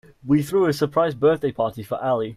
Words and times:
We 0.25 0.41
threw 0.41 0.65
a 0.65 0.73
surprise 0.73 1.13
birthday 1.13 1.51
party 1.51 1.83
for 1.83 2.03
Ali. 2.03 2.29